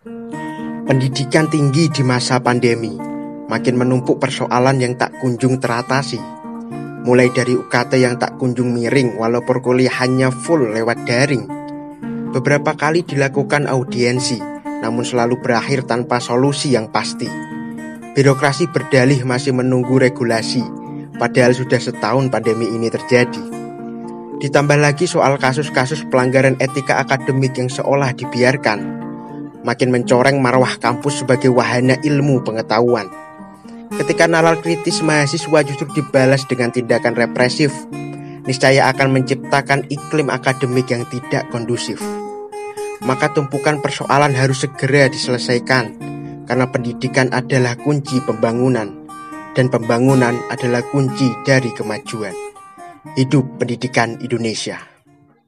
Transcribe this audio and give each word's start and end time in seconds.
Pendidikan 0.00 1.52
tinggi 1.52 1.92
di 1.92 2.00
masa 2.00 2.40
pandemi 2.40 2.96
makin 3.52 3.76
menumpuk 3.76 4.16
persoalan 4.16 4.80
yang 4.80 4.96
tak 4.96 5.12
kunjung 5.20 5.60
teratasi. 5.60 6.16
Mulai 7.04 7.28
dari 7.36 7.52
UKT 7.52 8.00
yang 8.00 8.16
tak 8.16 8.40
kunjung 8.40 8.72
miring 8.72 9.20
walau 9.20 9.44
perkuliahannya 9.44 10.32
full 10.32 10.72
lewat 10.72 11.04
daring. 11.04 11.44
Beberapa 12.32 12.80
kali 12.80 13.04
dilakukan 13.04 13.68
audiensi, 13.68 14.40
namun 14.80 15.04
selalu 15.04 15.36
berakhir 15.44 15.84
tanpa 15.84 16.16
solusi 16.16 16.72
yang 16.72 16.88
pasti. 16.88 17.28
Birokrasi 18.16 18.72
berdalih 18.72 19.20
masih 19.28 19.52
menunggu 19.52 20.00
regulasi, 20.00 20.64
padahal 21.20 21.52
sudah 21.52 21.76
setahun 21.76 22.32
pandemi 22.32 22.72
ini 22.72 22.88
terjadi. 22.88 23.44
Ditambah 24.40 24.80
lagi 24.80 25.04
soal 25.04 25.36
kasus-kasus 25.36 26.08
pelanggaran 26.08 26.56
etika 26.56 27.04
akademik 27.04 27.52
yang 27.60 27.68
seolah 27.68 28.16
dibiarkan 28.16 28.99
makin 29.62 29.92
mencoreng 29.92 30.40
marwah 30.40 30.76
kampus 30.80 31.24
sebagai 31.24 31.52
wahana 31.52 31.98
ilmu 32.00 32.40
pengetahuan. 32.44 33.10
Ketika 33.90 34.30
nalar 34.30 34.62
kritis 34.62 35.02
mahasiswa 35.02 35.60
justru 35.66 35.90
dibalas 35.92 36.46
dengan 36.46 36.70
tindakan 36.70 37.18
represif, 37.18 37.74
niscaya 38.46 38.88
akan 38.90 39.12
menciptakan 39.12 39.84
iklim 39.90 40.30
akademik 40.30 40.88
yang 40.88 41.04
tidak 41.10 41.44
kondusif. 41.50 41.98
Maka 43.02 43.32
tumpukan 43.32 43.80
persoalan 43.80 44.36
harus 44.36 44.62
segera 44.62 45.08
diselesaikan, 45.08 45.96
karena 46.46 46.68
pendidikan 46.68 47.32
adalah 47.32 47.74
kunci 47.80 48.20
pembangunan, 48.22 48.92
dan 49.56 49.66
pembangunan 49.72 50.36
adalah 50.52 50.84
kunci 50.88 51.26
dari 51.42 51.72
kemajuan. 51.72 52.36
Hidup 53.16 53.56
pendidikan 53.56 54.20
Indonesia. 54.20 54.99